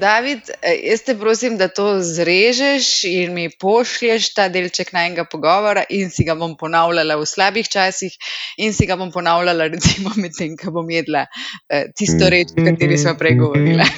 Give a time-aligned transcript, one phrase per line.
[0.00, 5.84] David, eh, jaz te prosim, da to zrežeš in mi pošlješ ta delček najnega pogovora
[5.90, 8.16] in si ga bom ponavljala v slabih časih
[8.56, 11.26] in si ga bom ponavljala recimo med tem, ko bom jedla
[11.68, 13.84] eh, tisto reč, o kateri smo prej govorila.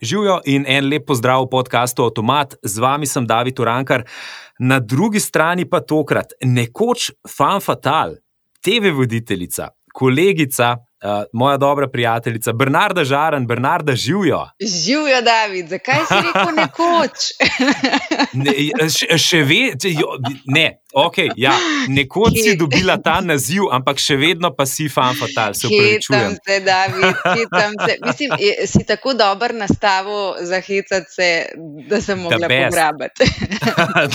[0.00, 4.08] Živijo in en lep pozdrav v podkastu Automat, z vami sem David Urankar,
[4.58, 8.16] na drugi strani pa tokrat nekoč fan fatal,
[8.64, 14.48] TV voditeljica, kolegica, uh, moja dobra prijateljica, Bernarda Žaren, Bernarda živijo.
[14.84, 17.18] Živijo, David, zakaj si rekel nekoč?
[18.44, 18.52] ne,
[18.88, 20.12] še, še vedno,
[20.44, 21.54] ne, okay, ja,
[21.88, 25.56] nekoč si dobila ta naziv, ampak še vedno pa si fan fatal.
[25.56, 27.96] Se hitam se, David, hitam se.
[28.04, 28.36] Mislim,
[28.66, 31.32] si tako dober nastavo za hecati,
[31.88, 33.24] da sem mogla pograbiti.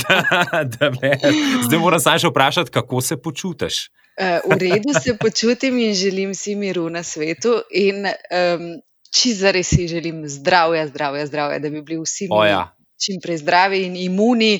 [1.66, 3.86] Zdaj moram samo še vprašati, kako se počutiš.
[4.16, 7.62] Uh, v redu se počutim in želim si miru na svetu.
[7.72, 12.76] In um, čisto zares si želim zdravja, zdravja, zdravja, da bi bili vsi mi ja.
[13.06, 14.60] čim prej zdravi in imuni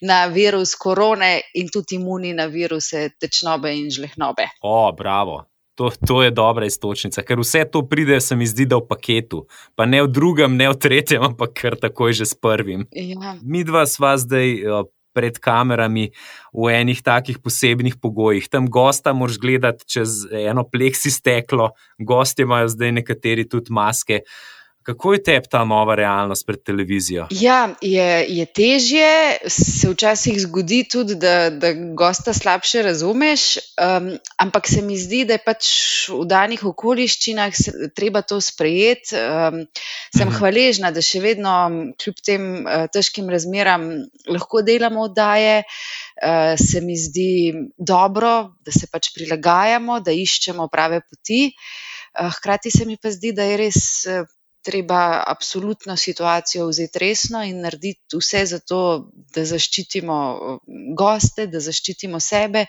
[0.00, 4.48] na virus korone, in tudi imuni na viruse tečnobe in žlehnobe.
[4.62, 5.44] O, bravo.
[5.76, 9.42] To, to je dobra istočnica, ker vse to pride, se mi zdi, da v paketu.
[9.76, 12.86] Pa ne v drugem, ne v tretjem, ampak kar takoj že s prvim.
[12.96, 13.36] Ja.
[13.44, 16.10] Mi dva sva zdaj uh, pred kamerami
[16.52, 18.50] v enih takih posebnih pogojih.
[18.52, 24.22] Tam gosta moraš gledati čez eno pleksi steklo, gosti imajo zdaj nekateri tudi maske.
[24.86, 27.24] Kako je tebi ta nova realnost pred televizijo?
[27.34, 29.08] Ja, je, je težje,
[29.50, 33.46] se včasih zgodi tudi, da, da gosta slabše razumeš,
[33.82, 35.70] um, ampak se mi zdi, da je pač
[36.12, 37.58] v danih okoliščinah
[37.98, 39.18] treba to sprejeti.
[39.18, 39.64] Um,
[40.14, 40.36] sem mhm.
[40.38, 41.56] hvaležna, da še vedno,
[41.98, 43.88] kljub tem uh, težkim razmeram,
[44.30, 45.64] lahko delamo oddaje.
[46.22, 51.50] Uh, se mi zdi dobro, da se pač prilagajamo, da iščemo prave poti.
[51.50, 53.84] Uh, hkrati se mi pa zdi, da je res.
[54.66, 58.82] Treba absolutno situacijo vzeti resno in narediti vse za to,
[59.34, 60.16] da zaščitimo
[60.98, 62.66] goste, da zaščitimo sebe.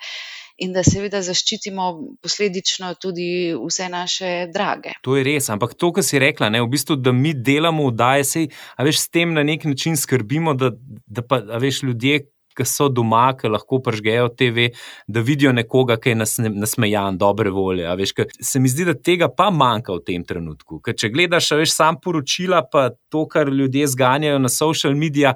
[0.58, 1.84] In da seveda zaščitimo
[2.26, 4.96] posledično tudi vse naše drage.
[5.06, 8.16] To je res, ampak to, kar si rekla, ne, v bistvu, da mi delamo, da
[8.18, 8.42] je se,
[8.74, 10.72] a veš, s tem na nek način skrbimo, da,
[11.06, 12.24] da pa, veš, ljudje,
[12.58, 14.70] ki so doma, ki lahko pržgejo TV,
[15.08, 17.88] da vidijo nekoga, ki je nasmejan, dobre volje.
[18.00, 20.82] Veš, se mi zdi, da tega pa manjka v tem trenutku.
[20.84, 25.36] Ker če gledaš, veš, sam poročila, pa to, kar ljudje zganjajo na social medije.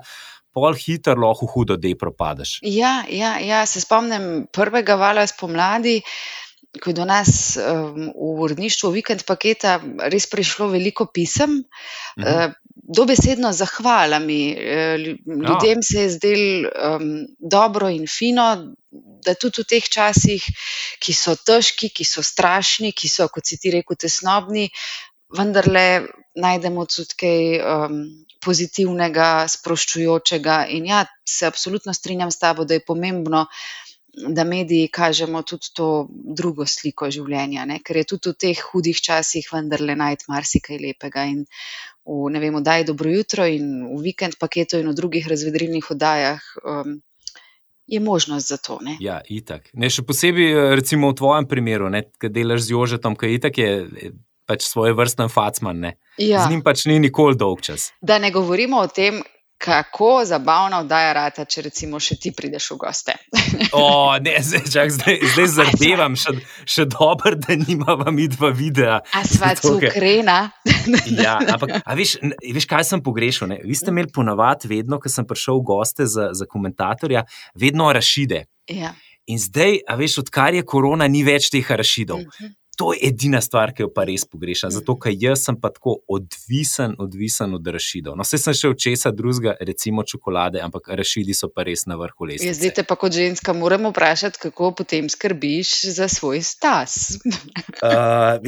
[0.51, 2.57] Pol hitro lahko hudo, da je propadaš.
[2.67, 6.01] Ja, ja, ja, se spomnim prvega vala spomladi,
[6.79, 9.77] ko je do nas um, v uredništvu vikend paketa
[10.11, 11.61] res prišlo veliko pisem.
[11.61, 12.47] Uh -huh.
[12.47, 14.41] uh, dobesedno zahvalami.
[14.51, 15.87] Eh, ljudem ja.
[15.91, 18.73] se je zdelo um, dobro in fino,
[19.25, 20.43] da tudi v teh časih,
[20.99, 24.69] ki so težki, ki so strašni, ki so, kot si ti rekel, tesnobni,
[25.37, 28.01] vendarle najdemo tudi kaj um,
[28.43, 30.65] pozitivnega, sproščujočega.
[30.75, 33.45] In ja, se absolutno strinjam s tabo, da je pomembno.
[34.11, 37.79] Da mediji kažemo tudi to drugo sliko življenja, ne?
[37.79, 41.23] ker je tudi v teh hudih časih vendarle najti marsikaj lepega.
[41.31, 41.45] In
[42.03, 46.43] v ne vem, oddaji Dobro jutro in v vikend paketu in v drugih razvedrilnih oddajah.
[46.65, 46.99] Um,
[47.91, 48.77] Je možnost za to.
[48.79, 48.95] Ne?
[49.03, 49.65] Ja, itak.
[49.73, 54.13] Ne, še posebej, eh, recimo v tvojem primeru, ki delaš z Jožetom, ki itak je
[54.47, 55.91] pač svoj vrsten facman.
[56.15, 56.45] Ja.
[56.45, 57.91] Z njim pač ni nikoli dolg čas.
[57.99, 59.19] Da ne govorimo o tem,
[59.61, 63.15] kako zabavna oddaja rata, če recimo še ti prideš v goste.
[63.77, 66.33] o, ne, zdaj, čak, zdaj, zdaj zadevam, še,
[66.65, 69.01] še dobro, da nimamo mi dva videa.
[69.17, 70.39] A sva cukrena.
[71.25, 73.51] ja, ampak, veš, veš, kaj sem pogrešal?
[73.53, 73.59] Ne?
[73.65, 78.47] Vi ste imeli ponavadi, vedno, ko sem prišel v goste za, za komentatorja, vedno rašide.
[78.71, 78.95] Ja.
[79.29, 82.25] In zdaj, a veš, odkar je korona, ni več teh rašidov.
[82.25, 82.49] Uh mhm.
[82.49, 84.71] -huh to je edina stvar, ki jo pa res pogrešam.
[84.73, 88.15] Zato, ker jaz sem pa tako odvisen, odvisen od rašidov.
[88.17, 91.99] No, vse sem še od česa drugega, recimo čokolade, ampak rašidi so pa res na
[91.99, 92.47] vrhu lesa.
[92.47, 97.19] Ja, zdaj te pa kot ženska moramo vprašati, kako potem skrbiš za svoj stas.
[97.83, 98.39] uh,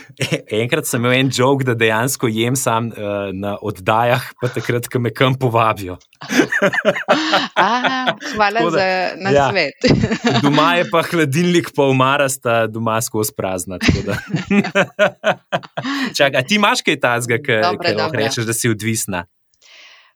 [0.62, 5.02] enkrat sem imel en jok, da dejansko jem sam uh, na oddajah, pa takrat, ko
[5.04, 5.98] me kam povabijo.
[7.54, 8.86] Aha, hvala da, za
[9.20, 9.88] nasvet.
[10.24, 13.75] Ja, doma je pa hladilnik, pa umarasta, doma skozi prazna.
[16.16, 19.26] Čakaj, ti imaš kaj tazga, ki lahko rečeš, da si odvisna?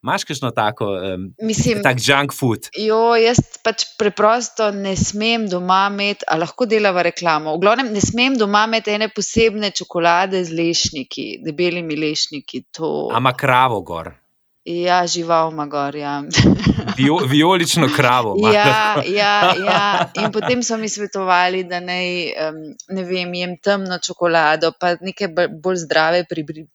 [0.00, 2.70] Imáš kakšno tako, um, Mislim, tak junk food?
[2.72, 7.52] Jo, jaz pač preprosto ne smem doma imeti, a lahko delava reklamo.
[7.58, 12.64] V glavnem, ne smem doma imeti ene posebne čokolade z lešniki, debelimi lešniki.
[12.80, 13.10] To...
[13.12, 14.14] Ama kravo gor.
[14.70, 15.96] Ja, žival Magor.
[15.96, 16.22] Ja.
[16.96, 18.36] Vio, violično kravo.
[18.52, 22.06] Ja, ja, ja, in potem so mi svetovali, da naj,
[22.88, 25.28] ne vem, jem temno čokolado, pa nekaj
[25.62, 26.24] bolj zdrave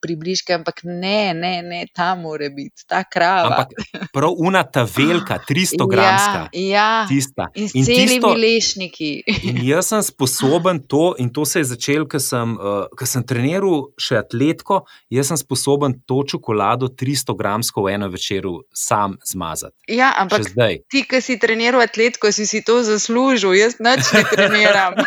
[0.02, 3.64] približke, ampak ne, ne, ne, ta mora biti, ta krava.
[3.64, 6.42] Ampak prav una ta velika, 300 gramska.
[6.52, 7.06] Ja, ja.
[7.08, 7.48] tista.
[7.56, 9.12] In s celimi lešniki.
[9.50, 13.90] In jaz sem sposoben to, in to se je začelo, ker sem, uh, sem treniral
[14.02, 14.84] še atletko,
[15.14, 19.78] jaz sem sposoben to čokolado 300 gramsko v eno večeru sam zmazati.
[19.94, 20.48] Ja, ampak
[20.90, 24.98] ti, ki si treniral atletko, si si to zaslužil, jaz noč ne treniram.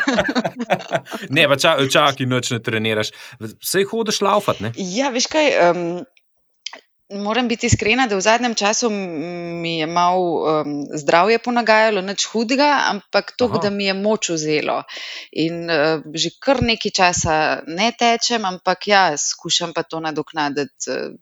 [1.36, 3.12] ne, pa čakaj, čak, noč ne treniraš.
[3.42, 4.62] Vse hodiš laufat.
[4.64, 4.72] Ne?
[4.76, 5.52] Ja, veš kaj.
[5.70, 5.84] Um,
[7.10, 12.66] Moram biti iskrena, da v zadnjem času mi je malo um, zdravje ponagajalo, nič hudega,
[12.90, 14.82] ampak to, da mi je moč vzelo.
[15.32, 21.16] In uh, že kar nekaj časa ne tečem, ampak ja, skušam pa to nadoknaditi uh,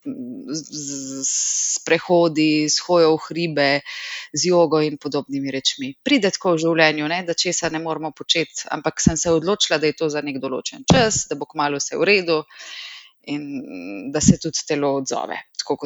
[0.51, 3.71] z, z prehodi, s hojo v hribe,
[4.35, 5.95] z jogo in podobnimi rečmi.
[6.03, 9.87] Pride tako v življenju, ne, da česa ne moramo početi, ampak sem se odločila, da
[9.87, 12.43] je to za nek določen čas, da bo kmalo vse v redu
[13.27, 13.63] in
[14.13, 15.37] da se tudi telo odzove.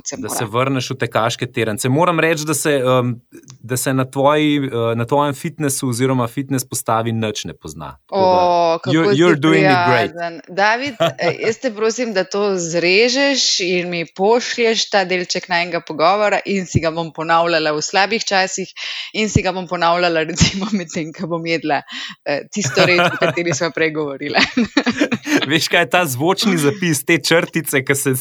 [0.04, 1.88] Se da se vrneš v tekaške terence.
[1.88, 3.14] Moram reči, da se, um,
[3.62, 7.94] da se na, tvoji, uh, na tvojem fitnessu oziroma fitness postavi nič ne pozna.
[8.10, 10.12] O, you're, you're doing it great.
[10.48, 11.00] David,
[11.46, 16.84] jaz te prosim, da to zrežeš in mi pošlješ ta delček najnega pogovora in si
[16.84, 18.68] ga bom ponavljala v slabih časih
[19.16, 23.16] in si ga bom ponavljala recimo med tem, ko bom jedla uh, tisto reč, o
[23.16, 24.44] kateri smo prej govorili.
[25.50, 28.14] Veš, kaj je ta zvočni zapis, te črtice, ki se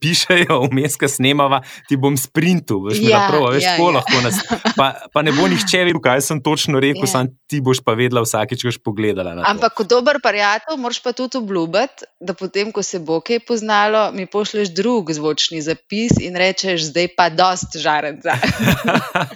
[0.00, 3.90] pišejo vmes, ki snemava, ti bom sprintu, veš, ja, napravo, veš, ja, ja.
[3.98, 4.40] lahko nas.
[4.76, 7.12] Pa, pa ne bo nihče vedel, kaj sem točno rekel, ja.
[7.14, 9.36] sam ti boš pa vedela vsakeč, ko boš pogledala.
[9.46, 14.08] Ampak kot dober prijatelj, moraš pa tudi obljubiti, da potem, ko se bo kaj poznalo,
[14.16, 18.36] mi pošleš drug zvočni zapis in rečeš, zdaj pa dost žaren za.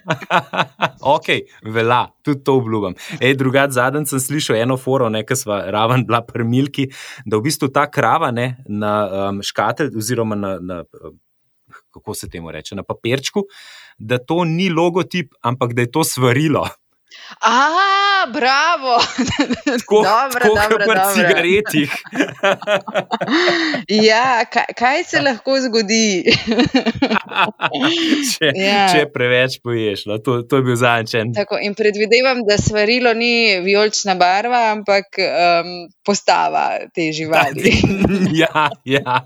[1.17, 1.29] ok,
[1.63, 2.97] vela, tudi to obljubim.
[3.37, 6.89] Drugač, zadnjič sem slišal eno foro, nekaj sva raven bila pri Milki,
[7.27, 8.95] da v bistvu ta krava ne, na
[9.31, 10.83] um, škatelj oziroma na, na
[11.91, 13.45] kako se temu reče, na papirčku,
[13.99, 16.69] da to ni logotip, ampak da je to svarilo.
[18.21, 18.99] A, bravo,
[19.81, 20.03] tako
[20.69, 21.93] kot pri cigaretih.
[24.11, 26.25] ja, kaj, kaj se lahko zgodi?
[28.33, 28.83] če, ja.
[28.93, 31.33] če preveč poješ, no, to, to je bil zančen.
[31.65, 35.73] In predvidevam, da svarilo ni vijolična barva, ampak um,
[36.05, 37.73] postava te živali.
[38.43, 39.23] ja, ja.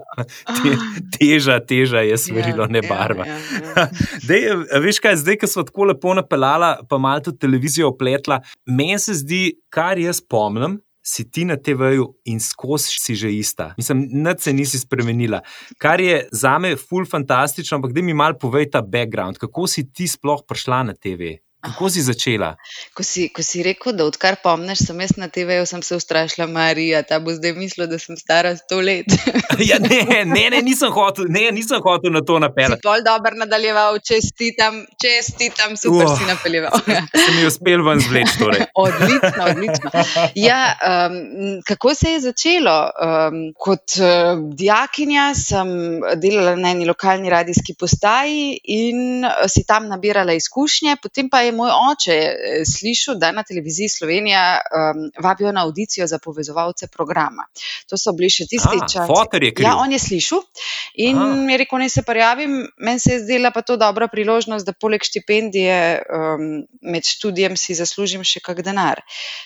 [0.47, 0.77] Te,
[1.19, 3.27] teža, teža je svarilo, ja, ne ja, barva.
[3.27, 3.89] Ja, ja, ja.
[4.29, 4.49] Dej,
[4.87, 8.39] veš kaj, zdaj, ko smo tako lepo napeljali, pa malo tudi televizijo opletla.
[8.85, 10.81] Meni se zdi, kar jaz spomnim.
[11.05, 13.75] Si ti na TV-ju in skozi si že ista.
[13.77, 15.43] Mislim, da se nisi spremenila.
[15.79, 19.85] Kar je za me ful fantastično, ampak da mi malo povej ta background, kako si
[19.93, 21.37] ti sploh prišla na TV?
[21.65, 22.57] Kako si začela?
[22.95, 26.47] Ko si, ko si rekel, da odkar pomniš, sem jaz na TV-ju, sem se ustrašila,
[26.47, 29.09] Marija, ta bo zdaj mislila, da sem stara sto let.
[29.71, 32.85] ja, ne, ne, ne, nisem hotel, ne, nisem hotel na to napeljati.
[32.85, 36.77] Pol dobro nadaljeval, čestitam, čestitam, super uh, si napeljeval.
[37.25, 38.37] Se mi je uspel ven zvleči.
[38.39, 38.67] Torej.
[38.85, 39.91] odlično, odlično.
[40.35, 41.17] Ja, um,
[41.65, 42.77] kako se je začelo?
[42.85, 45.69] Um, kot uh, dijakinja sem
[46.21, 51.54] delala na eni lokalni radijski postaji in uh, si tam nabirala izkušnje, potem pa je
[51.57, 57.47] moj oče eh, slišal, da na televiziji Slovenija um, vabijo na audicijo za povezovalce programa.
[57.91, 59.11] To so bili še tisti časi.
[59.63, 60.43] Ja, on je slišal
[60.95, 61.51] in Aha.
[61.51, 62.57] je rekel, naj se prijavim.
[62.79, 67.75] Meni se je zdela pa to dobra priložnost, da poleg štipendije um, med študijem si
[67.75, 69.03] zaslužim še kak denar,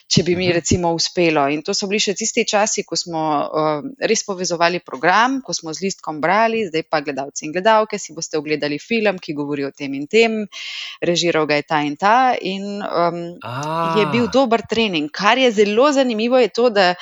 [0.09, 0.54] če bi mi mhm.
[0.61, 1.49] recimo uspelo.
[1.52, 5.75] In to so bili še tisti časi, ko smo um, res povezovali program, ko smo
[5.75, 9.73] z listkom brali, zdaj pa gledalci in gledalke si boste ogledali film, ki govori o
[9.75, 10.40] tem in tem.
[11.04, 13.19] Režiral ga je ta in ta, in um,
[13.99, 15.11] je bil dober trening.
[15.11, 16.95] Kar je zelo zanimivo, je to, da,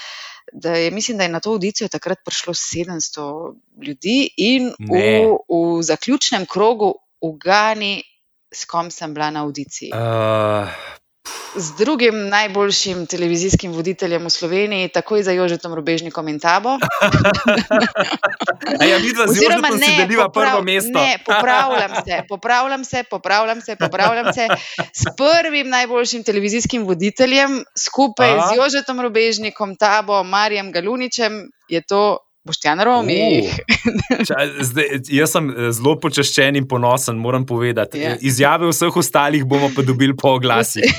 [0.52, 5.02] da je, mislim, da je na to audicijo takrat prišlo 700 ljudi in v,
[5.48, 8.02] v zaključnem krogu ugani,
[8.54, 9.90] s kom sem bila na audiciji.
[9.92, 10.68] Uh,
[11.56, 16.68] z drugim najboljšim televizijskim voditeljem v Sloveniji, takoj za Jožetom Robežnikom in Tabo.
[18.90, 18.96] ja,
[19.28, 24.46] Oziroma, ne, poprav, ne, popravljam se, popravljam se, popravljam se, popravljam se.
[24.92, 28.48] S prvim najboljšim televizijskim voditeljem, skupaj A?
[28.48, 33.42] z Jožetom Robežnikom, Tabo, Marjem Galuničem, je to Boštjan Romi.
[35.18, 38.00] jaz sem eh, zelo počaščen in ponosen, moram povedati.
[38.00, 38.14] Ja.
[38.20, 40.84] Izjave vseh ostalih bomo pa dobili po oglasi.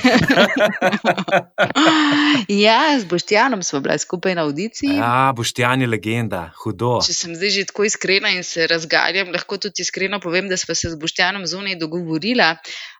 [2.66, 4.98] ja, z Boštjanom smo bili skupaj na audiciji.
[4.98, 6.98] Ja, Boštjan je legenda, hudo.
[7.06, 10.76] Če sem zdaj že tako iskrena in se razgaljam, lahko tudi iskreno povem, da smo
[10.76, 12.52] se z Boštjanom zunaj dogovorili.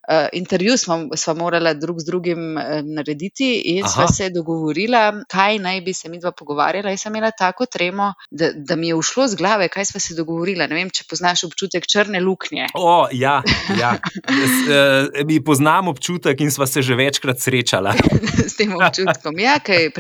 [0.09, 3.93] Uh, intervju smo, smo morali drug z drugim uh, narediti, in Aha.
[3.93, 6.91] sva se dogovorila, kaj naj bi se mi dva pogovarjala.
[6.91, 10.15] Jaz sem imela tako tremo, da, da mi je ušlo z glave, kaj sva se
[10.17, 10.67] dogovorila.
[10.67, 12.71] Ne vem, če poznaš občutek črne luknje.
[12.75, 13.43] O, ja,
[13.81, 13.91] ja.
[14.29, 17.93] S, uh, mi poznam občutek in sva se že večkrat srečala.
[18.51, 19.37] s tem občutkom.
[19.45, 19.91] Ja, kaj,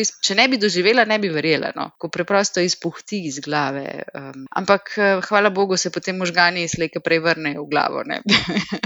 [0.00, 1.70] iz, če ne bi doživela, ne bi verjela.
[1.78, 1.92] No?
[2.02, 3.86] Ko preprosto izpuhti iz glave.
[4.10, 4.90] Um, ampak
[5.28, 8.02] hvala Bogu, se potem možgani slejke prej vrnejo v glavo.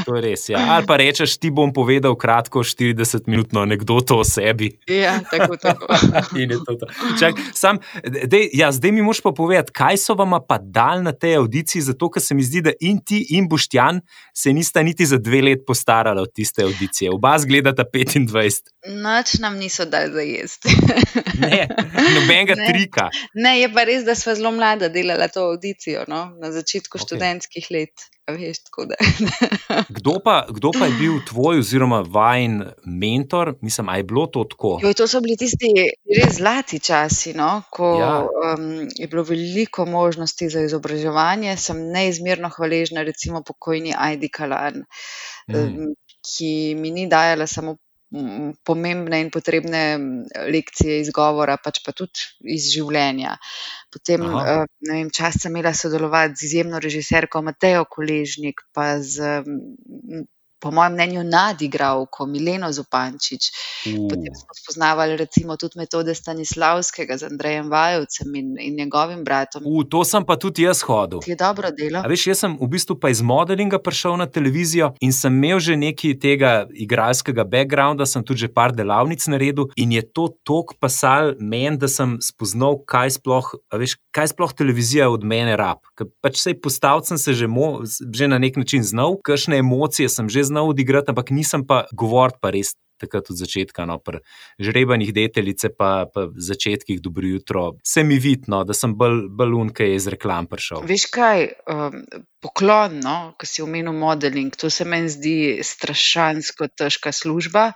[0.04, 0.48] to je res.
[0.52, 4.70] Ja ali pa rečeš, ti bom povedal kratko, 40-minutno anekdoto o sebi.
[4.86, 5.86] Ja, tako tako.
[6.66, 6.86] to to.
[7.20, 11.12] Čak, sam, dej, ja, zdaj mi moš pa povedati, kaj so vam pa dal na
[11.12, 14.00] tej audiciji, zato ker se mi zdi, da in ti in Boštjan
[14.34, 17.10] se nista niti za dve let postarala od tiste audicije.
[17.14, 18.72] Oba zgledata 25.
[18.86, 20.68] Noč nam niso dali za jesti.
[21.42, 21.66] ne,
[22.14, 22.68] nobenega ne.
[22.72, 23.08] trika.
[23.34, 26.30] Ne, je pa res, da smo zelo mlada delala to audicijo no?
[26.40, 27.06] na začetku okay.
[27.06, 28.10] študentskih let.
[28.26, 28.58] Veš,
[29.88, 33.54] kdo, pa, kdo pa je bil tvoj, oziroma vajen mentor?
[33.60, 34.78] Mislim, ali je bilo to tako?
[34.82, 35.70] Jo, to so bili tisti
[36.10, 37.62] res zlati časi, no?
[37.70, 38.10] ko ja.
[38.26, 41.54] um, je bilo veliko možnosti za izobraževanje.
[41.56, 44.82] Sem neizmerno hvaležna, recimo, pokojni Aidi Kalan,
[45.46, 45.54] mm.
[45.54, 45.94] um,
[46.26, 47.76] ki mi ni dajala samo
[48.64, 49.82] pomembne in potrebne
[50.52, 53.34] lekcije izgovora, pač pa tudi iz življenja.
[53.92, 59.42] Potem, uh, vem, čas sem imela sodelovati z izjemno režiserko Matejo Koležnik, pa z
[60.66, 63.50] po mojem mnenju, nadigral, ko Mileno Zupančič.
[63.86, 64.08] Uh.
[64.10, 69.62] Potem smo spoznavali recimo tudi metode Stanislavskega z Andrejem Vajovcem in, in njegovim bratom.
[69.66, 71.22] Uh, to sem pa tudi jaz hodil.
[71.26, 72.02] Je dobro delo.
[72.02, 75.60] A veš, jaz sem v bistvu pa iz modelinga prišel na televizijo in sem imel
[75.62, 80.74] že nekaj tega igralskega backgrounda, sem tudi že par delavnic naredil in je to tok
[80.80, 85.84] pasal meni, da sem spoznal, kaj sploh, veš, kaj sploh televizija od mene rab.
[85.98, 90.08] Ker pač sej postavil sem se že, mo, že na nek način znal, kakšne emocije
[90.08, 92.76] sem že znal odigrati, ampak nisem pa govoril pa res.
[92.96, 94.22] Takrat od začetka, no, pri
[94.56, 99.84] žrebanih deteljice, pa pri začetkih dobro jutro, se mi vidno, da sem bolj balun, ki
[99.84, 100.80] je iz reklam prišel.
[100.88, 101.98] Veš kaj, um,
[102.40, 107.66] poklon, no, ki si omenil modeling, to se meni zdi strašansko težka služba.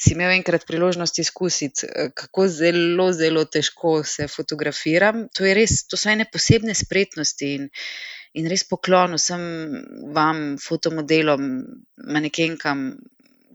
[0.00, 5.26] Si imel enkrat priložnost izkusiti, eh, kako zelo, zelo težko se fotografiram.
[5.36, 7.52] To, res, to so ene posebne spretnosti.
[7.58, 7.68] In,
[8.34, 9.42] in res poklon vsem
[10.14, 11.50] vam, fotomodelom,
[12.10, 12.86] manekenkam,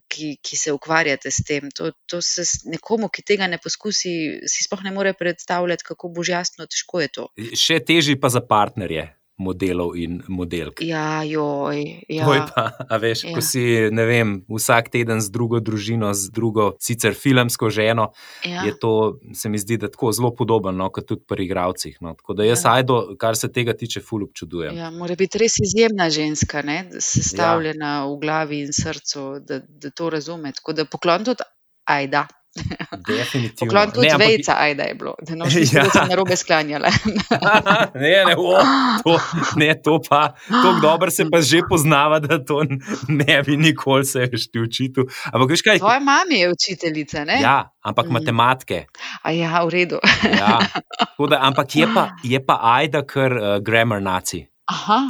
[0.09, 1.69] ki, ki se ukvarjate s tem.
[1.77, 4.13] To, to se nekomu, ki tega ne poskusi,
[4.49, 7.29] si sploh ne more predstavljati, kako božjasno težko je to.
[7.53, 10.81] Še težje pa za partnerje modelov in modelk.
[10.83, 12.03] Ja, joj.
[12.11, 12.27] Ja.
[12.27, 13.33] Pa, a veš, ja.
[13.35, 18.09] ko si vem, vsak teden z drugo družino, z drugo, sicer filmsko ženo,
[18.45, 18.65] ja.
[18.67, 21.97] je to, se mi zdi, da tako zelo podobno, no, kot tudi pri igravcih.
[22.03, 22.13] No.
[22.19, 22.75] Tako da jaz, ja.
[22.79, 24.75] ajdo, kar se tega tiče, ful občudujem.
[24.77, 28.09] Ja, mora biti res izjemna ženska, ne, sestavljena ja.
[28.09, 30.51] v glavi in srcu, da, da to razume.
[30.59, 31.47] Tako da poklon tudi,
[31.89, 32.27] ajda.
[33.07, 33.69] Definitivno.
[33.69, 35.85] Poklon tudi vejca, ajda je bilo, da noč ja.
[35.89, 36.89] se na robe sklanjale.
[38.01, 38.57] ne, ne, o,
[39.03, 39.15] to,
[39.55, 42.63] ne, to pa, tako dobro se pa že poznava, da to
[43.07, 45.07] ne bi nikoli se več ti učil.
[45.33, 45.79] Ampak veš kaj?
[45.79, 47.39] Tvoja mama je učiteljica, ne?
[47.41, 48.13] Ja, ampak mm.
[48.19, 48.85] matematike.
[49.23, 49.99] A ja, v redu.
[50.23, 50.59] ja.
[51.29, 54.45] da, ampak je pa, je pa ajda kar uh, grammar naci.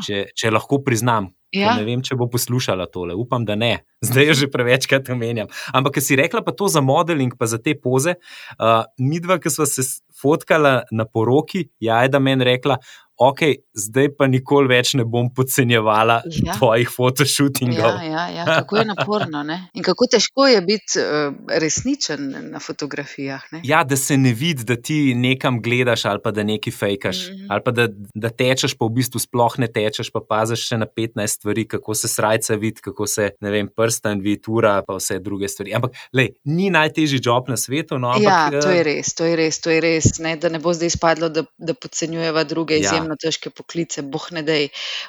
[0.05, 1.73] Če, če lahko priznam, Ja.
[1.79, 5.49] Ne vem, če bo poslušala tole, upam, da ne, zdaj jo že prevečkrat omenjam.
[5.73, 8.15] Ampak, ker si rekla pa to za modeling, pa za te poze,
[8.59, 9.85] uh, midva, ki smo se
[10.19, 12.77] fotkala na poroki, ja, je da meni rekla,
[13.19, 13.39] ok,
[13.75, 16.55] zdaj pa nikoli več ne bom podcenjevala ja.
[16.55, 17.97] tvojih fotoshootingov.
[17.99, 19.57] Ja, ja, ja, kako je naporno ne?
[19.73, 23.43] in kako težko je biti uh, resničen na fotografijah.
[23.51, 23.61] Ne?
[23.67, 27.33] Ja, da se ne vidi, da ti nekam gledaš ali pa da nekaj fejkaš, mm
[27.33, 27.47] -hmm.
[27.49, 30.87] ali pa da, da tečeš, pa v bistvu sploh ne tečeš, pa paziš še na
[30.87, 35.47] 15 stvari, kako se srca vidi, kako se vem, prsten vidi, ura, pa vse druge
[35.47, 35.73] stvari.
[35.75, 37.99] Ampak, lej, ni najtežji job na svetu.
[37.99, 40.35] No, ampak, ja, to je res, to je res, to je res ne?
[40.35, 43.08] da ne bo zdaj izpadlo, da, da podcenjujeva druge ja.
[43.09, 44.01] Izjemno težke poklice.
[44.03, 44.55] Boh ne da,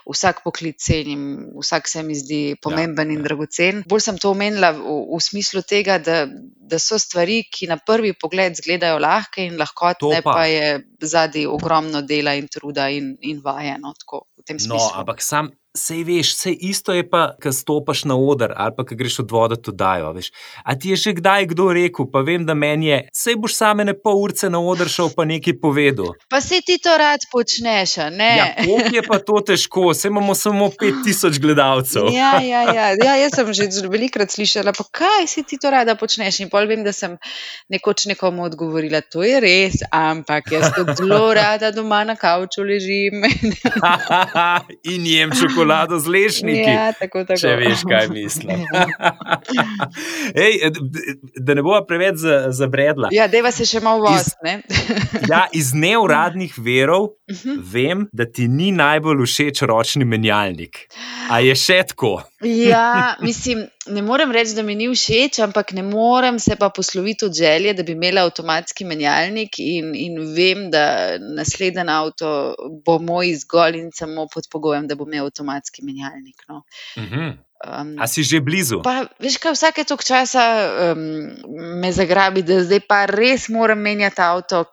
[0.09, 3.14] vsak poklic cenim, vsak se mi zdi pomemben ja.
[3.14, 3.25] in ja.
[3.25, 3.83] dragocen.
[3.88, 4.80] Bolj sem to omenila v,
[5.11, 10.23] v smislu tega, da, da so stvari, ki na prvi pogled izgledajo lahke in lahkotne,
[10.23, 10.33] pa.
[10.33, 13.95] pa je zadnji ogromno dela in truda in, in vajeno.
[14.66, 18.82] No, ampak sam, Sej veš, vse isto je pa, ko stopiš na oder ali pa
[18.82, 20.08] ko greš od vode to dajo.
[20.12, 20.32] Veš.
[20.64, 23.86] A ti je že kdaj kdo rekel, pa vem, da meni je, sej boš same
[23.86, 26.16] ne pol urce na oder šel pa nekaj povedal.
[26.26, 28.32] Pa si ti to rad počneš, ne?
[28.36, 32.10] Ja, kako je pa to težko, sej imamo samo 5000 gledalcev.
[32.10, 32.90] Ja, ja, ja.
[32.98, 36.42] ja, jaz sem že velikrat slišala, pa kaj si ti to rada počneš.
[36.42, 37.14] In pol vem, da sem
[37.70, 43.22] nekoč nekomu odgovorila, to je res, ampak jaz tudi zelo rada doma na kavču ležim.
[44.90, 46.71] In jem čokolado čokolado z lešniki.
[46.71, 47.40] Ja, tako, tako.
[47.40, 48.64] Če veš, kaj mislim.
[50.45, 50.71] Ej,
[51.37, 52.25] da ne bo preveč
[52.57, 53.12] zabredla.
[53.12, 54.33] Ja, deva se še malo voz.
[55.29, 57.50] ja, iz neuradnih verov uh mhm.
[57.50, 57.72] -huh.
[57.72, 60.87] vem, da ti ni najbolj všeč ročni menjalnik.
[61.30, 62.22] A je še tako?
[62.40, 63.66] ja, mislim.
[63.87, 67.72] Ne morem reči, da mi ni všeč, ampak ne morem se pa posloviti od želje,
[67.75, 72.54] da bi imela avtomatski menjalnik in, in vem, da naslednji avto
[72.87, 76.44] bo moj zgolj in samo pod pogojem, da bo imel avtomatski menjalnik.
[76.49, 76.62] No.
[76.96, 77.37] Uh -huh.
[77.60, 78.80] Um, A si že blizu?
[78.80, 80.44] Pa, veš, kaj vsake toliko časa
[80.96, 81.28] um,
[81.80, 84.64] me zagrabi, da zdaj pa res moram menjati avto,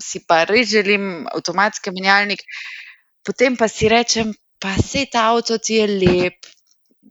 [0.00, 2.40] si pa res želim avtomatski menjalnik.
[3.26, 6.52] Potem pa si rečem, pa se ta avto ti je lep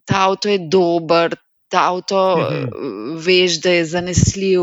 [0.05, 1.35] ta avto je dober,
[1.69, 3.17] ta avto mhm.
[3.25, 4.61] veš, da je zanesljiv.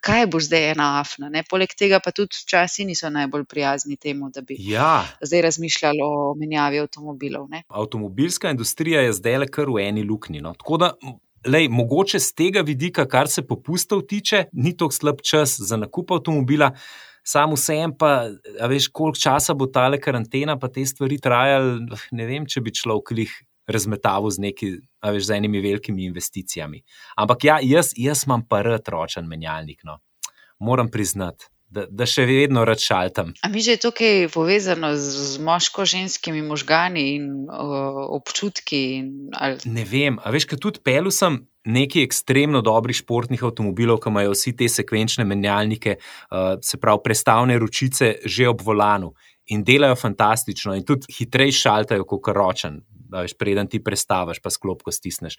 [0.00, 1.28] Kaj boš zdaj ena afna?
[1.28, 1.42] Ne?
[1.44, 5.04] Poleg tega pa tudi včasih niso najbolj prijazni temu, da bi ja.
[5.20, 7.50] zdaj razmišljali o menjavi avtomobilov.
[7.50, 7.62] Ne?
[7.68, 10.40] Avtomobilska industrija je zdaj le kar v eni luknji.
[10.40, 10.54] No?
[10.56, 10.90] Tako da,
[11.44, 16.16] lej, mogoče z tega vidika, kar se popustov tiče, ni to slab čas za nakup
[16.16, 16.72] avtomobila.
[17.26, 18.30] Sam vsem pa,
[18.68, 21.86] veš, koliko časa bo ta karantena, pa te stvari trajali.
[22.12, 23.34] Ne vem, če bi človek jih
[23.70, 24.70] razmetavil z, neki,
[25.04, 26.82] veš, z enimi velikimi investicijami.
[27.16, 29.84] Ampak ja, jaz, jaz imam pa rad ročen menjalnik.
[29.84, 30.00] No.
[30.58, 31.46] Moram priznati.
[31.70, 33.28] Da, da še vedno račaltam.
[33.46, 38.80] Ali mi že je tukaj povezano z, z moško-ženskimi možgani in uh, občutki?
[38.98, 39.60] In, ali...
[39.70, 41.38] Ne vem, a veš, kaj tudi pelu sem
[41.70, 47.58] nekaj ekstremno dobrih športnih avtomobilov, ki imajo vsi te sekvenčne menjalnike, uh, se pravi, prestavne
[47.62, 49.14] ročice že ob volanu
[49.50, 52.80] in delajo fantastično, in tudi hitreje šaltajo kot ročen,
[53.14, 55.38] veš, preden ti prestaviš, pa sklopko stisneš.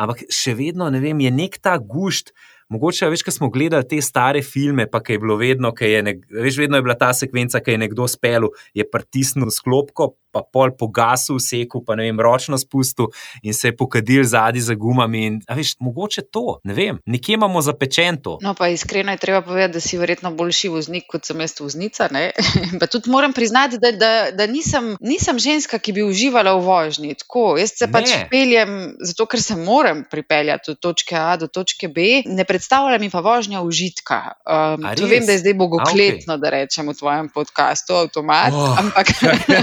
[0.00, 2.32] Ampak še vedno, ne vem, je nek ta gušt,
[2.70, 6.60] Mogoče, veš, ko smo gledali te stare filme, pa je bilo vedno, je nek, veš,
[6.62, 11.38] vedno je bila ta sekvenca, ki je nekdo spel, je pritisnil sklopko, pa pol pogasil,
[11.42, 13.10] sekel, pa ne vem, ročno spustil
[13.42, 15.24] in se je pokadil zadnji za gumami.
[15.26, 18.38] In, veš, mogoče to, ne vem, nekje imamo zapečen to.
[18.42, 22.08] No, pa iskreno je treba povedati, da si verjetno boljši voznik kot sem jaz voznica.
[22.80, 27.14] pa tudi moram priznati, da, da, da nisem, nisem ženska, ki bi uživala v vožnji.
[27.24, 28.22] Tako, jaz se pač ne.
[28.24, 33.10] pač peljem, zato ker se moram pripeljati od točke A do točke B predstavlja mi
[33.10, 34.34] pa vožnja užitka.
[34.42, 36.40] Um, vem, da je zdaj bogokletno, okay.
[36.42, 38.50] da rečem v tvojem podkastu, avtomat.
[38.52, 39.06] Oh, ampak...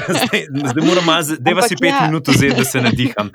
[0.65, 2.06] zdaj, moram malo, da vas je pet ja.
[2.08, 3.32] minut vzeti, da se nadiham.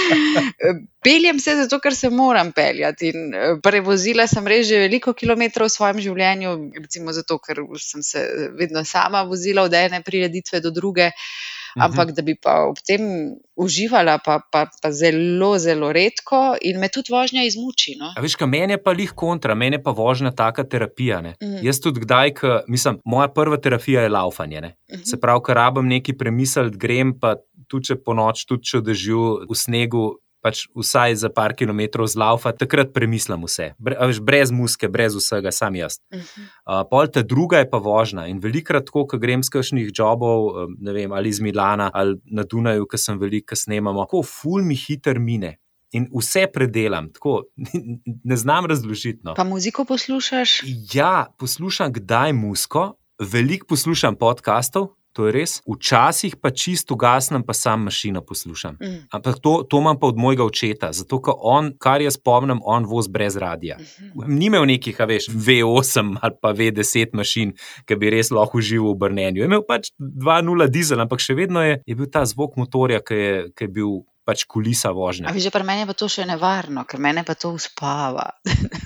[1.04, 3.12] Peljem se zato, ker se moram peljati.
[3.14, 8.02] In eh, prevozila sem res že veliko kilometrov v svojem življenju, recimo zato, ker sem
[8.02, 8.26] se
[8.58, 11.10] vedno sama vozila od ene prireditve do druge.
[11.10, 11.58] Mhm.
[11.78, 16.88] Ampak da bi pa ob tem uživala, pa, pa, pa zelo, zelo redko in me
[16.88, 17.96] tudi vožnja izmuči.
[18.00, 18.12] No?
[18.20, 21.20] Veš, kaj meni je pa lih kontra, meni je pa vožnja taka terapija.
[21.20, 21.60] Mhm.
[21.66, 24.60] Jaz tudi kdaj, k, mislim, moja prva terapija je laufanje.
[24.92, 25.04] Mhm.
[25.04, 27.36] Se pravi, ker rabim neki premisliti, grem pa
[27.68, 30.04] tudi če po noč, tudi če držim v snegu
[30.42, 33.70] pač vsaj za par kilometrov zlaufa, takrat premislim vse.
[33.78, 36.00] Brez, brez muske, brez vsega, sam jaz.
[36.12, 36.46] Uh -huh.
[36.66, 38.26] uh, pol ta druga je pa vožna.
[38.26, 42.98] In velikrat, ko grem z kakšnih jobov, vem, ali iz Milana ali na Dunaju, ki
[42.98, 45.58] sem velik, ki snemamo, tako ful mi hiter mine.
[45.92, 47.42] In vse predelam, tako
[48.30, 49.20] ne znam razložiti.
[49.22, 49.34] No.
[49.34, 50.60] Pa muziko poslušaš?
[50.94, 55.58] Ja, poslušam kdaj muziko, veliko poslušam podkastov, To je res.
[55.66, 58.76] Včasih pa čisto gasnem, pa sam mašino poslušam.
[58.82, 59.10] Mm.
[59.10, 62.86] Ampak to, to imam pa od mojega očeta, zato ker on, kar jaz spomnim, on
[62.86, 63.76] voz brez radia.
[63.78, 64.38] Mm -hmm.
[64.38, 67.52] Ni imel nekih, veš, V8 ali pa V10 mašin,
[67.84, 69.42] ki bi res lahko užival v brnenju.
[69.42, 73.14] Je imel pač 2.0 dizel, ampak še vedno je, je bil ta zvok motorja, ki
[73.14, 73.90] je, ki je bil
[74.30, 75.26] pač kulisa vožnje.
[75.26, 78.38] Ampak že pri meni je pa to še nevarno, ker mene pa to uspava.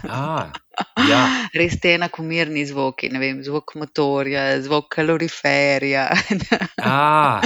[0.08, 0.48] A,
[1.08, 1.22] ja.
[1.58, 6.08] Res te enakomerni zvoki, vem, zvok motorja, zvok kaloriferja.
[6.84, 7.40] A,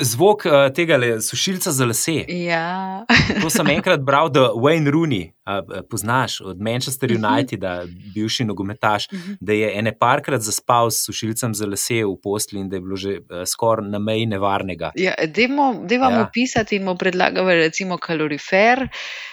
[0.00, 2.24] zvok uh, tega le, sušilca za lase.
[2.28, 3.04] Ja.
[3.42, 7.24] To sem enkrat bral, da Wayne Rooney, uh, poznaš od Manchester mhm.
[7.24, 8.14] United, uh -huh.
[8.14, 9.30] bivši nogometaš, uh mhm.
[9.30, 9.36] -huh.
[9.40, 12.96] da je ene parkrat zaspal s sušilcem za lase v posli in da je bilo
[12.96, 14.92] že uh, skoraj na meji nevarnega.
[14.94, 16.30] Ja, dejmo, ja.
[16.32, 18.88] pisati in mu predlagati recimo kalorifer,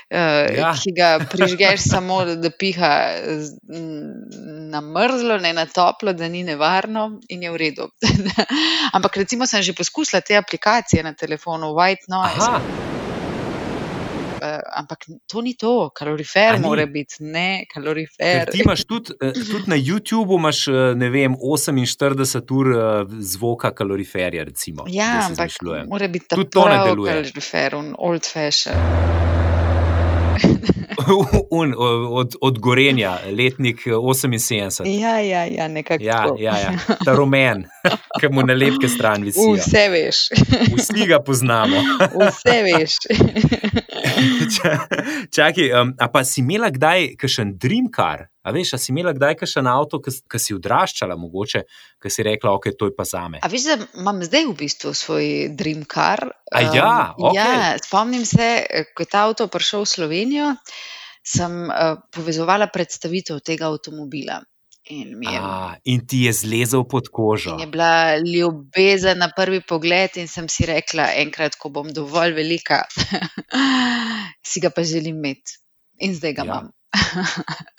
[0.09, 0.71] ja.
[0.79, 3.11] ki ga prižgeš samo, da piha pa
[4.71, 7.89] na mrzlo, ne na toplo, da ni nevarno in je v redu.
[8.95, 12.47] Ampak recimo sem že poskusila te aplikacije na telefonu, White Noise.
[12.47, 12.95] Aha
[14.41, 18.51] uh, ampak to ni to, kalorifer mora biti, ne kalorifer.
[18.51, 23.73] Ti imaš tudi, uh, tudi na YouTubu, imaš, uh, ne vem, 48 ur uh, zvoka
[23.75, 24.43] kaloriferja.
[24.43, 25.51] Recimo, ja, ampak
[25.89, 27.13] mora biti tudi to ne deluje.
[27.13, 29.26] Kalorifer, old fashion.
[31.49, 31.73] Un,
[32.09, 34.99] od, od Gorenja, letnik 78.
[34.99, 36.03] Ja, ja, ja nekako.
[36.03, 36.71] Ja, ja, ja.
[37.05, 37.65] Ta rumen,
[38.19, 39.39] ki mu na lepke stran visi.
[39.39, 40.17] Vse veš.
[40.77, 41.77] Vsi ga poznamo.
[41.99, 42.97] Vse veš.
[45.35, 48.27] Čakaj, um, a pa si imela kdaj kakšen dream car?
[48.47, 51.65] A veš, a si imela kdaj kakšen avto, ki si odraščala, mogoče,
[51.99, 53.41] ki si rekla, ok, to je pa za me.
[53.43, 56.23] A veš, da imam zdaj v bistvu svoj dream car.
[56.55, 57.35] A ja, um, okay.
[57.35, 58.51] ja, spomnim se,
[58.95, 60.51] ko je ta avto prišel v Slovenijo,
[61.27, 64.39] sem uh, povezovala predstavitev tega avtomobila.
[64.87, 67.57] In, je, A, in ti je zlezel pod kožo.
[67.59, 72.85] Je bila ljubezen na prvi pogled, in sem si rekla, enkrat, ko bom dovolj velika,
[74.49, 75.59] si ga pa želim imeti.
[76.07, 76.47] In zdaj ga ja.
[76.47, 76.71] imam.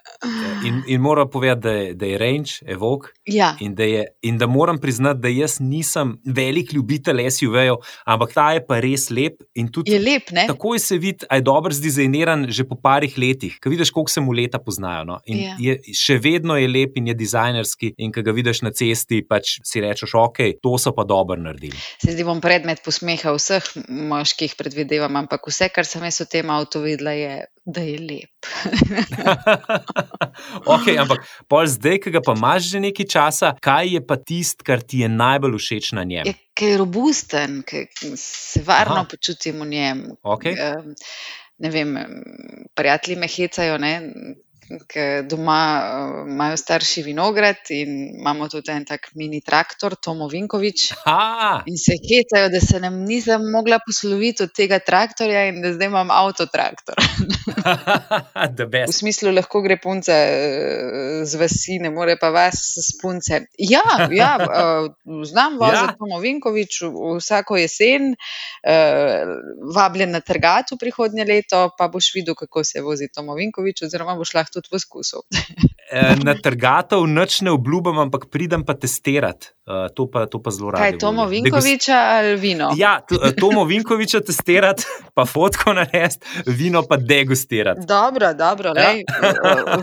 [0.64, 3.12] In, in moram povedati, da je, da je range, evok.
[3.24, 3.56] Ja.
[3.60, 3.76] In,
[4.22, 9.08] in da moram priznati, da jaz nisem velik ljubitelj SUV-jev, ampak ta je pa res
[9.10, 9.42] lep.
[9.54, 10.46] Je lep, ne?
[10.48, 14.20] Takoj se vidi, da je dobro zdizajniran že po parih letih, ko vidiš, koliko se
[14.20, 15.04] mu leta poznajo.
[15.04, 15.18] No?
[15.26, 15.54] Ja.
[15.58, 17.94] Je, še vedno je lep in je dizajnerski.
[17.98, 21.78] In ko ga vidiš na cesti, pač si rečeš, ok, to so pa dobro naredili.
[22.02, 26.50] Se zdi, bom predmet posmeha vseh moških, predvidevam, ampak vse, kar sem jaz o tem
[26.50, 28.30] avtu videla, je da je lep.
[30.74, 31.24] okay, ampak
[31.66, 35.08] zdaj, ki ga pa imaš že nekaj časa, kaj je pa tisto, kar ti je
[35.08, 36.28] najbolj všeč na njem?
[36.28, 39.08] Je, ker je robusten, ker se varno Aha.
[39.10, 40.04] počutim v njem.
[40.22, 40.56] Okay.
[41.58, 41.96] Ne vem,
[42.78, 43.92] prijatelji me hecajo, ne,
[44.88, 50.92] ker doma uh, imajo starši vinograd in imamo tudi en tak mini traktor, Tomo Vinkovič.
[51.66, 55.88] In se hecajo, da se nam nisem mogla posloviti od tega traktorja in da zdaj
[55.88, 56.96] imam avtotraktor.
[58.88, 63.46] v smislu, lahko gre punce uh, z vasi, ne more pa vas s punce.
[63.58, 65.96] Ja, ja uh, znam voziti ja.
[65.98, 66.82] Tomo Vinkovič
[67.18, 69.34] vsako jesen, uh,
[69.74, 74.34] vabljen na trgatu prihodnje leto, pa boš videl, kako se vozi Tomo Vinkovič, oziroma boš
[74.34, 75.24] lahko tudi poskusil.
[75.88, 79.54] Eh, na trgatov noč ne obljubim, ampak pridem pa testirati.
[79.68, 80.80] Uh, to, pa, to pa zelo rado.
[80.80, 82.70] Kaj, Tomo Vinkoviča ali vino?
[82.76, 84.84] Ja, eh, Tomo Vinkoviča testirati,
[85.16, 87.84] pa fotko narediti, vino pa degustirati.
[87.88, 88.72] Dobro, dobro.
[88.76, 88.94] Ja.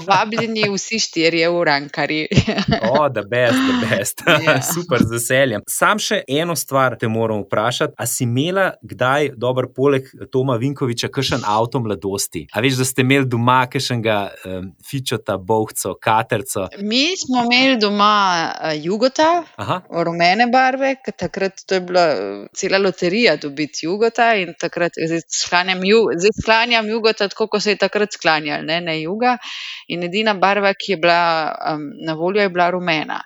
[0.08, 2.26] Vabljeni vsi štirje urankari.
[2.92, 4.24] o, da best, da best.
[4.26, 4.62] Ja.
[4.62, 5.66] Super, z veseljem.
[5.70, 7.94] Sam še eno stvar te moram vprašati.
[7.98, 12.48] A si imela kdaj, dober, poleg Toma Vinkoviča, kakšen avto mladosti?
[12.54, 14.18] A veš, da ste imeli doma kakšnega
[14.65, 16.67] um, fičota, bohco, katerco.
[16.82, 19.82] Mi smo imeli doma uh, jugota, Aha.
[19.89, 25.84] rumene barve, takrat to je bila eh, cela loterija dobiti jugota in takrat zdaj sklanjam,
[25.86, 29.38] ju, zdaj sklanjam jugota tako, kot se je takrat sklanjal, ne, ne juga.
[29.88, 31.21] In edina barva, ki je bila
[31.73, 33.21] um, na voljo, je bila rumena.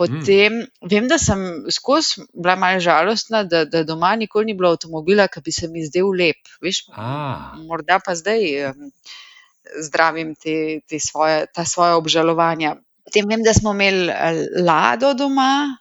[0.00, 0.88] Potem mm.
[0.88, 5.42] vem, da sem skozi bila malo žalostna, da, da doma nikoli ni bilo avtomobila, ki
[5.44, 6.54] bi se mi zdel lep.
[6.64, 6.86] Veš,
[7.66, 8.46] morda pa zdaj.
[8.70, 8.88] Um,
[9.82, 12.76] zdravim te, te svoje, ta svoje obžalovanja.
[13.04, 15.76] Potem vem, da smo imeli eh, lado doma,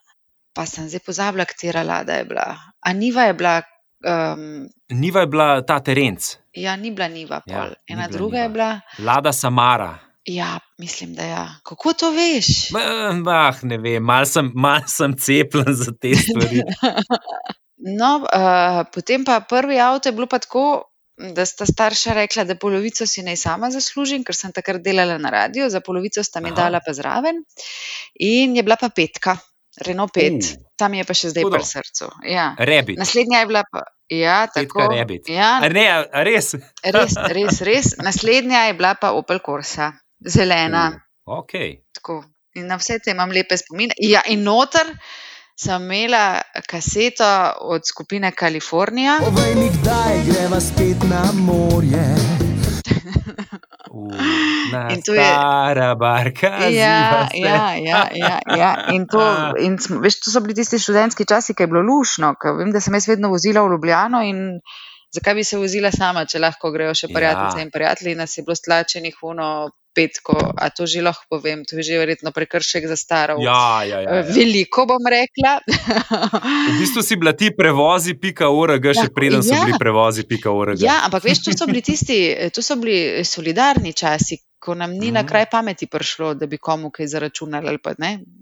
[0.54, 2.48] pa sem zdaj pozabila, katera lada je bila.
[2.80, 3.62] A niva je bila.
[4.00, 6.38] Um, niva je bila ta terenc.
[6.56, 8.44] Ja, ni bila niva, ja, ena ni druga niva.
[8.44, 8.70] je bila.
[9.00, 9.98] Lada Samara.
[10.26, 11.30] Ja, mislim, da je.
[11.30, 11.48] Ja.
[11.64, 12.72] Kako to veš?
[13.24, 16.62] Bah, ne vem, malo sem, mal sem cepljen za te stvari.
[18.00, 20.89] no, uh, potem pa prvi avto je bilo pa tako,
[21.20, 25.30] da sta starša rekla, da polovico si naj sama zaslužim, ker sem takrat delala na
[25.30, 26.56] radiju, za polovico sta mi Aha.
[26.56, 27.44] dala pa zraven.
[28.20, 29.38] In je bila pa petka,
[29.86, 32.10] Renault 5, uh, tam je pa še zdaj pri srcu.
[32.28, 32.52] Ja.
[32.98, 33.84] Naslednja je bila pa.
[34.10, 35.20] Ja, tako je.
[35.30, 35.86] Ja, ne,
[36.26, 36.56] res.
[36.98, 37.14] res.
[37.30, 37.94] Res, res.
[38.02, 39.92] Naslednja je bila pa Opel Corsa,
[40.26, 40.90] zelena.
[41.28, 41.78] Uh, okay.
[42.58, 43.94] In na vse te imam lepe spomine.
[44.02, 44.90] Ja, in noter
[45.60, 49.18] sem imela kaseto od skupine Kalifornija.
[49.20, 52.06] Povej mi, kdaj greva spet na morje.
[54.94, 56.48] In to je stara barka.
[56.48, 58.72] Ja, ja, ja, ja, ja.
[58.94, 59.20] In to,
[59.66, 62.36] in veš, to so bili tisti študentski časi, ki je bilo lušno.
[62.58, 64.62] Vem, da sem jaz vedno vozila v Ljubljano in
[65.12, 67.66] zakaj bi se vozila sama, če lahko grejo še prijateljice ja.
[67.66, 68.16] in prijatelji.
[68.16, 69.50] Nas je bilo stlačenih uno
[70.00, 73.36] petko, a to že lahko povem, to je že verjetno prekršek za staro.
[73.44, 74.28] Ja, ja, ja, ja.
[74.32, 75.60] Veliko bom rekla.
[76.72, 79.66] v bistvu si bila ti prevozi, pika ura, ga še preden so ja.
[79.68, 80.78] bili prevozi, pika ura.
[80.80, 84.40] Ja, ampak veš, to so bili tisti, to so bili solidarni časi.
[84.60, 85.14] Ko nam ni mm.
[85.14, 87.78] na kraj pameti prišlo, da bi komu kaj zaračunali.
[87.84, 87.96] Pa,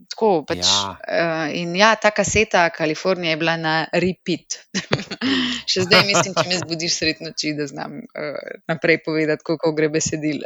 [0.07, 0.95] Tako, pač, ja.
[0.97, 4.57] Uh, in ja, ta kaseta Kalifornija je bila na repeat.
[5.71, 8.37] Še zdaj mislim, če me zbudiš sred noči, da znam uh,
[8.71, 10.41] naprej povedati, kako gre besedil.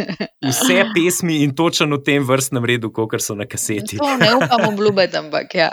[0.50, 3.96] Vse pesmi in točno v tem vrstnem redu, kot so na kaseti.
[4.02, 5.70] To ne upam obljubiti, ampak ja.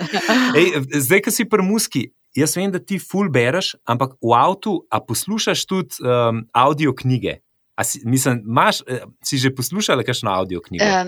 [0.58, 2.08] Ej, zdaj, ki si pri muski.
[2.36, 7.40] Jaz vem, da ti ful bereš, ampak v avtu, a poslušaš tudi um, audio knjige?
[7.84, 10.84] Si, mislim, imaš, eh, si že poslušala kakšno audio knjigo?
[10.84, 11.04] Uh,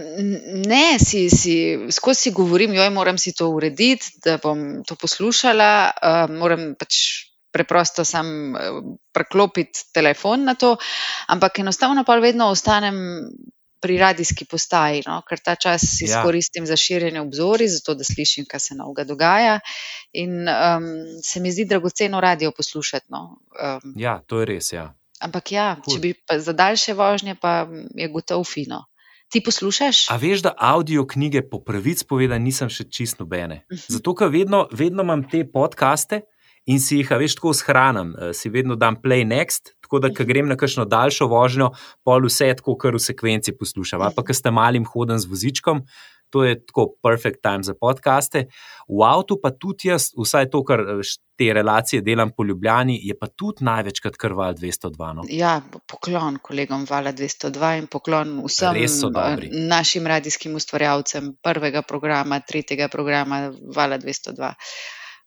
[0.69, 5.91] ne, si, si, skozi govorim, joj, moram si to urediti, da bom to poslušala.
[5.97, 8.53] Uh, moram pač preprosto sam
[9.13, 10.77] preklopiti telefon na to,
[11.33, 13.31] ampak enostavno pa vedno ostanem.
[13.79, 15.21] Pri radijski postaji, no?
[15.23, 16.07] ker ta čas ja.
[16.09, 19.61] izkoristim za širjenje obzori, zato da slišim, kaj se novega dogaja.
[20.19, 20.89] In um,
[21.23, 23.07] se mi zdi dragoceno radio poslušati.
[23.15, 23.39] No?
[23.55, 24.73] Um, ja, to je res.
[24.73, 24.98] Ja.
[25.25, 25.97] Ampak ja, cool.
[25.97, 28.85] če bi za daljše vožnje, pa je gotovo fino.
[29.29, 30.07] Ti poslušaš?
[30.11, 33.65] A veš, da audio knjige po pravici povedano nisem še čist nobene.
[33.69, 33.81] Uh mhm.
[33.81, 33.93] -huh.
[33.93, 36.21] Zato, ker vedno, vedno imam te podcaste
[36.67, 40.23] in si jih, veš, tako shranim, eh, si vedno dam play next, tako da, ko
[40.23, 40.29] mhm.
[40.29, 41.71] grem na kakšno daljšo vožnjo,
[42.05, 44.01] pol vse tako, kar v sekvenci poslušam.
[44.01, 44.15] Uh -huh.
[44.15, 45.83] Pa, ker ste malim hodem z vozičkom,
[46.31, 48.45] to je tako perfect time za podcaste.
[48.89, 51.01] V avtu pa tudi jaz, vsaj to, kar eh,
[51.39, 55.13] te relacije delam po Ljubljani, je pa tudi največkrat krval 202.
[55.15, 55.25] No?
[55.31, 62.89] Ja, poklon kolegom Vala 202 in poklon vsem eh, našim radijskim ustvarjalcem prvega programa, tretjega
[62.89, 64.53] programa Vala 202.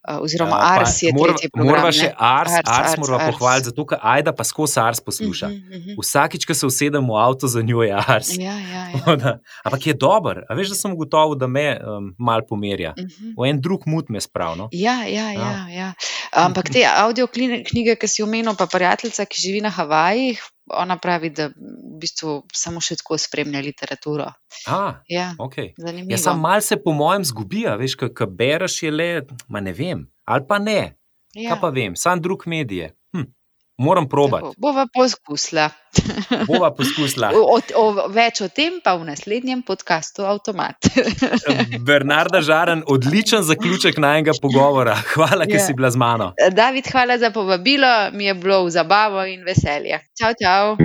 [0.02, 1.76] Uh, oziroma, uh, Ars je mora, tretji program.
[1.76, 5.46] Moramo še Ars, Ars, Ars, Ars moramo pohvaliti, zato ker Aida pa skozi Ars posluša.
[5.46, 6.00] Uh -huh, uh -huh.
[6.02, 8.32] Vsakič, ko se usedem v avto, za njo je Ars.
[8.38, 9.38] Ja, ja, ja.
[9.64, 12.94] Ampak je dober, a veš, da sem gotovo, da me um, mal pomerja.
[12.98, 13.34] Uh -huh.
[13.38, 14.68] V en drug mut me spravno.
[14.72, 15.68] Ja, ja, ja, ja.
[15.68, 15.92] ja.
[16.32, 17.26] Ampak te audio
[17.70, 22.42] knjige, ki si omenil, pa prijateljica, ki živi na Havajih, ona pravi, da v bistvu
[22.54, 24.28] samo še tako spremlja literaturo.
[24.66, 25.72] Ah, ja, okay.
[26.08, 29.10] ja, sam mal se po mojem zgubi, veš, kaj bereš, je le,
[29.48, 30.80] ma ne vem, ali pa ne.
[31.34, 31.54] Ja.
[31.54, 32.92] Kaj pa vem, sam drug medije.
[33.16, 33.28] Hm.
[33.78, 34.56] Moram probati.
[34.58, 35.70] Bova poskusila.
[36.50, 37.32] Bova poskusila.
[37.34, 40.76] O, o, več o tem pa v naslednjem podkastu Automat.
[41.88, 44.96] Bernarda Žaren, odličen zaključek najnega pogovora.
[45.14, 45.66] Hvala, ker ja.
[45.66, 46.32] si bila z mano.
[46.52, 50.00] David, hvala za povabilo, mi je bilo v zabavo in veselje.
[50.16, 50.76] Čau, čau.